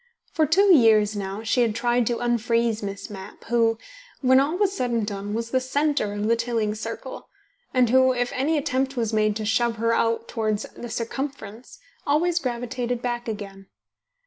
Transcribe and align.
For 0.33 0.47
two 0.47 0.73
years 0.75 1.15
now 1.15 1.43
she 1.43 1.61
had 1.61 1.75
tried 1.75 2.07
to 2.07 2.17
unfreeze 2.17 2.81
Miss 2.81 3.07
Mapp, 3.11 3.43
who, 3.43 3.77
when 4.21 4.39
all 4.39 4.57
was 4.57 4.75
said 4.75 4.89
and 4.89 5.05
done, 5.05 5.35
was 5.35 5.51
the 5.51 5.59
centre 5.59 6.11
of 6.13 6.27
the 6.27 6.35
Tilling 6.35 6.73
circle, 6.73 7.29
and 7.71 7.91
who, 7.91 8.11
if 8.11 8.31
any 8.33 8.57
attempt 8.57 8.97
was 8.97 9.13
made 9.13 9.35
to 9.35 9.45
shove 9.45 9.75
her 9.75 9.93
out 9.93 10.27
towards 10.27 10.63
the 10.75 10.89
circumference, 10.89 11.77
always 12.07 12.39
gravitated 12.39 13.03
back 13.03 13.27
again. 13.27 13.67